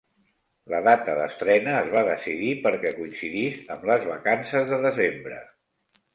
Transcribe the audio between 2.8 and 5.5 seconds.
coincidís amb les vacances de desembre.